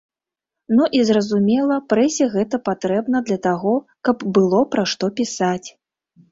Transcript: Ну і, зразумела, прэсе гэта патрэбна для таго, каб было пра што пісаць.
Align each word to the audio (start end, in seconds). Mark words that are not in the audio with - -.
Ну 0.77 0.87
і, 0.99 1.01
зразумела, 1.09 1.77
прэсе 1.93 2.25
гэта 2.35 2.61
патрэбна 2.71 3.23
для 3.29 3.39
таго, 3.47 3.77
каб 4.11 4.29
было 4.41 4.67
пра 4.75 4.91
што 4.95 5.15
пісаць. 5.23 5.67